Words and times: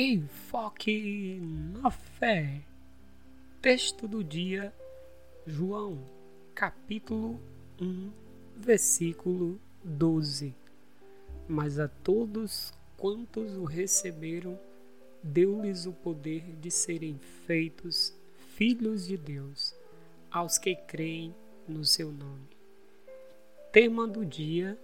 Enfoque 0.00 1.40
na 1.42 1.90
fé. 1.90 2.60
Texto 3.60 4.06
do 4.06 4.22
dia, 4.22 4.72
João, 5.44 5.98
capítulo 6.54 7.40
1, 7.80 8.08
versículo 8.56 9.60
12. 9.82 10.54
Mas 11.48 11.80
a 11.80 11.88
todos 11.88 12.72
quantos 12.96 13.56
o 13.56 13.64
receberam, 13.64 14.56
deu-lhes 15.20 15.84
o 15.84 15.92
poder 15.92 16.44
de 16.60 16.70
serem 16.70 17.18
feitos 17.44 18.16
filhos 18.54 19.04
de 19.04 19.16
Deus, 19.16 19.74
aos 20.30 20.58
que 20.58 20.76
creem 20.76 21.34
no 21.66 21.84
seu 21.84 22.12
nome. 22.12 22.46
Tema 23.72 24.06
do 24.06 24.24
dia: 24.24 24.78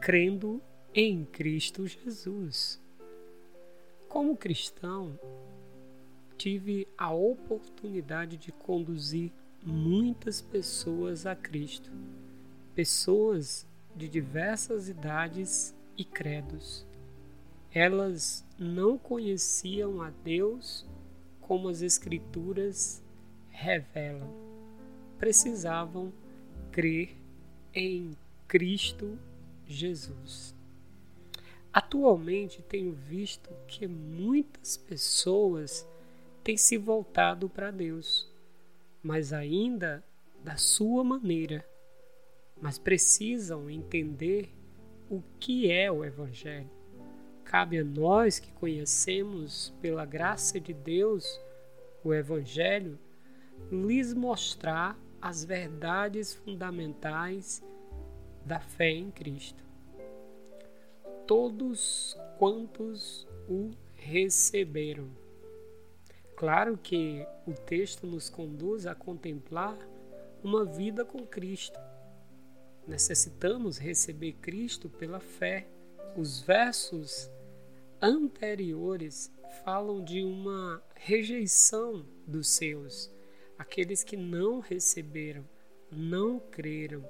crendo 0.00 0.58
em 0.94 1.22
Cristo 1.26 1.86
Jesus. 1.86 2.82
Como 4.14 4.36
cristão, 4.36 5.18
tive 6.38 6.86
a 6.96 7.12
oportunidade 7.12 8.36
de 8.36 8.52
conduzir 8.52 9.32
muitas 9.60 10.40
pessoas 10.40 11.26
a 11.26 11.34
Cristo, 11.34 11.90
pessoas 12.76 13.66
de 13.92 14.08
diversas 14.08 14.88
idades 14.88 15.74
e 15.98 16.04
credos. 16.04 16.86
Elas 17.72 18.46
não 18.56 18.96
conheciam 18.96 20.00
a 20.00 20.10
Deus 20.22 20.86
como 21.40 21.68
as 21.68 21.82
Escrituras 21.82 23.02
revelam. 23.50 24.32
Precisavam 25.18 26.12
crer 26.70 27.16
em 27.74 28.12
Cristo 28.46 29.18
Jesus. 29.66 30.54
Atualmente 31.74 32.62
tenho 32.62 32.92
visto 32.92 33.50
que 33.66 33.88
muitas 33.88 34.76
pessoas 34.76 35.84
têm 36.44 36.56
se 36.56 36.78
voltado 36.78 37.48
para 37.48 37.72
Deus, 37.72 38.32
mas 39.02 39.32
ainda 39.32 40.04
da 40.44 40.56
sua 40.56 41.02
maneira. 41.02 41.68
Mas 42.62 42.78
precisam 42.78 43.68
entender 43.68 44.54
o 45.10 45.20
que 45.40 45.68
é 45.68 45.90
o 45.90 46.04
Evangelho. 46.04 46.70
Cabe 47.42 47.80
a 47.80 47.84
nós 47.84 48.38
que 48.38 48.52
conhecemos, 48.52 49.74
pela 49.82 50.04
graça 50.04 50.60
de 50.60 50.72
Deus, 50.72 51.40
o 52.04 52.14
Evangelho, 52.14 52.96
lhes 53.68 54.14
mostrar 54.14 54.96
as 55.20 55.44
verdades 55.44 56.34
fundamentais 56.34 57.64
da 58.46 58.60
fé 58.60 58.90
em 58.90 59.10
Cristo 59.10 59.73
todos 61.26 62.16
quantos 62.38 63.26
o 63.48 63.70
receberam. 63.94 65.08
Claro 66.36 66.76
que 66.76 67.26
o 67.46 67.52
texto 67.52 68.06
nos 68.06 68.28
conduz 68.28 68.86
a 68.86 68.94
contemplar 68.94 69.78
uma 70.42 70.64
vida 70.64 71.04
com 71.04 71.26
Cristo. 71.26 71.78
Necessitamos 72.86 73.78
receber 73.78 74.32
Cristo 74.34 74.88
pela 74.90 75.20
fé. 75.20 75.66
Os 76.16 76.40
versos 76.40 77.30
anteriores 78.00 79.32
falam 79.64 80.04
de 80.04 80.22
uma 80.22 80.82
rejeição 80.94 82.04
dos 82.26 82.48
seus, 82.48 83.10
aqueles 83.58 84.02
que 84.02 84.16
não 84.16 84.60
receberam, 84.60 85.44
não 85.90 86.38
creram, 86.38 87.08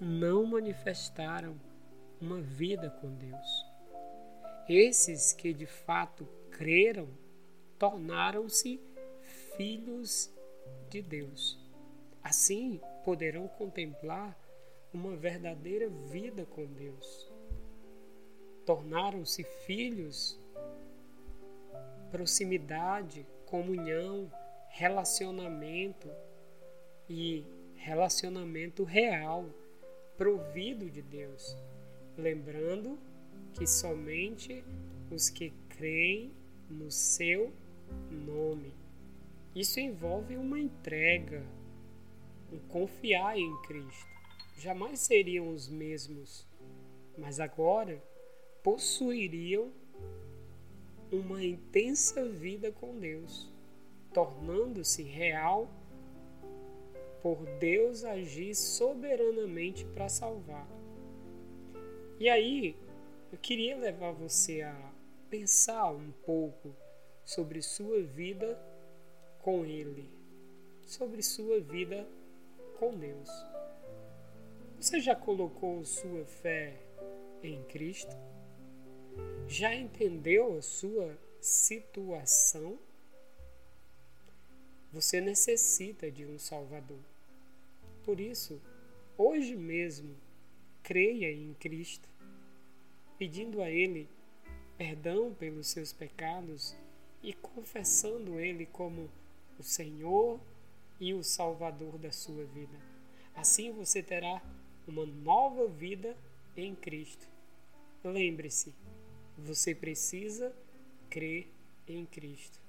não 0.00 0.46
manifestaram 0.46 1.60
uma 2.24 2.40
vida 2.40 2.88
com 2.88 3.14
Deus. 3.14 3.66
Esses 4.66 5.34
que 5.34 5.52
de 5.52 5.66
fato 5.66 6.26
creram 6.50 7.06
tornaram-se 7.78 8.80
filhos 9.56 10.32
de 10.88 11.02
Deus. 11.02 11.58
Assim 12.22 12.80
poderão 13.04 13.46
contemplar 13.46 14.34
uma 14.92 15.14
verdadeira 15.14 15.90
vida 15.90 16.46
com 16.46 16.64
Deus. 16.64 17.30
Tornaram-se 18.64 19.44
filhos, 19.66 20.38
proximidade, 22.10 23.26
comunhão, 23.44 24.32
relacionamento 24.70 26.08
e 27.06 27.44
relacionamento 27.76 28.82
real, 28.82 29.44
provido 30.16 30.88
de 30.88 31.02
Deus 31.02 31.54
lembrando 32.16 32.98
que 33.52 33.66
somente 33.66 34.64
os 35.10 35.28
que 35.30 35.52
creem 35.68 36.32
no 36.68 36.90
seu 36.90 37.52
nome. 38.10 38.72
Isso 39.54 39.78
envolve 39.78 40.36
uma 40.36 40.58
entrega, 40.58 41.44
um 42.52 42.58
confiar 42.68 43.38
em 43.38 43.56
Cristo. 43.62 44.14
Jamais 44.58 45.00
seriam 45.00 45.48
os 45.48 45.68
mesmos, 45.68 46.46
mas 47.16 47.38
agora 47.38 48.02
possuiriam 48.62 49.72
uma 51.12 51.44
intensa 51.44 52.24
vida 52.28 52.72
com 52.72 52.98
Deus, 52.98 53.52
tornando-se 54.12 55.02
real 55.02 55.68
por 57.22 57.44
Deus 57.58 58.04
agir 58.04 58.54
soberanamente 58.54 59.84
para 59.86 60.08
salvar. 60.08 60.66
E 62.18 62.28
aí, 62.28 62.76
eu 63.32 63.38
queria 63.38 63.76
levar 63.76 64.12
você 64.12 64.62
a 64.62 64.92
pensar 65.28 65.90
um 65.90 66.12
pouco 66.24 66.72
sobre 67.24 67.60
sua 67.60 68.02
vida 68.02 68.56
com 69.40 69.64
Ele, 69.64 70.08
sobre 70.86 71.20
sua 71.22 71.60
vida 71.60 72.06
com 72.78 72.96
Deus. 72.96 73.28
Você 74.78 75.00
já 75.00 75.16
colocou 75.16 75.84
sua 75.84 76.24
fé 76.24 76.76
em 77.42 77.64
Cristo? 77.64 78.14
Já 79.48 79.74
entendeu 79.74 80.56
a 80.56 80.62
sua 80.62 81.18
situação? 81.40 82.78
Você 84.92 85.20
necessita 85.20 86.12
de 86.12 86.24
um 86.24 86.38
Salvador. 86.38 87.02
Por 88.04 88.20
isso, 88.20 88.62
hoje 89.18 89.56
mesmo, 89.56 90.14
creia 90.84 91.32
em 91.32 91.54
Cristo, 91.54 92.06
pedindo 93.18 93.62
a 93.62 93.70
Ele 93.70 94.06
perdão 94.76 95.32
pelos 95.32 95.68
seus 95.68 95.94
pecados 95.94 96.76
e 97.22 97.32
confessando 97.32 98.38
Ele 98.38 98.66
como 98.66 99.10
o 99.58 99.62
Senhor 99.62 100.38
e 101.00 101.14
o 101.14 101.24
Salvador 101.24 101.96
da 101.96 102.12
sua 102.12 102.44
vida. 102.44 102.78
Assim 103.34 103.72
você 103.72 104.02
terá 104.02 104.42
uma 104.86 105.06
nova 105.06 105.66
vida 105.66 106.14
em 106.54 106.74
Cristo. 106.74 107.26
Lembre-se, 108.04 108.74
você 109.38 109.74
precisa 109.74 110.54
crer 111.08 111.48
em 111.88 112.04
Cristo. 112.04 112.60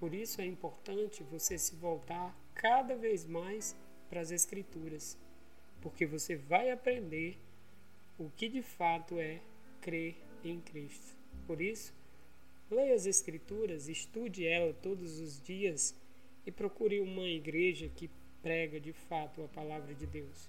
Por 0.00 0.14
isso 0.14 0.40
é 0.40 0.46
importante 0.46 1.22
você 1.24 1.58
se 1.58 1.74
voltar 1.76 2.34
cada 2.54 2.96
vez 2.96 3.26
mais 3.26 3.76
para 4.08 4.20
as 4.20 4.30
Escrituras 4.30 5.18
porque 5.80 6.06
você 6.06 6.36
vai 6.36 6.70
aprender 6.70 7.38
o 8.18 8.30
que 8.30 8.48
de 8.48 8.62
fato 8.62 9.18
é 9.18 9.40
crer 9.80 10.16
em 10.44 10.60
Cristo. 10.60 11.16
Por 11.46 11.60
isso, 11.60 11.92
leia 12.70 12.94
as 12.94 13.06
Escrituras, 13.06 13.88
estude 13.88 14.46
ela 14.46 14.74
todos 14.74 15.18
os 15.18 15.40
dias 15.40 15.94
e 16.46 16.50
procure 16.50 17.00
uma 17.00 17.26
igreja 17.26 17.88
que 17.88 18.10
prega 18.42 18.80
de 18.80 18.92
fato 18.92 19.42
a 19.42 19.48
palavra 19.48 19.94
de 19.94 20.06
Deus. 20.06 20.48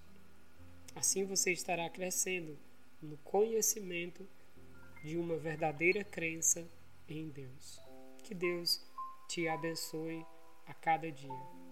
Assim 0.96 1.26
você 1.26 1.52
estará 1.52 1.90
crescendo 1.90 2.58
no 3.02 3.18
conhecimento 3.18 4.28
de 5.04 5.18
uma 5.18 5.38
verdadeira 5.38 6.04
crença 6.04 6.68
em 7.08 7.30
Deus. 7.30 7.80
Que 8.24 8.34
Deus 8.34 8.84
te 9.28 9.48
abençoe 9.48 10.26
a 10.66 10.74
cada 10.74 11.12
dia. 11.12 11.69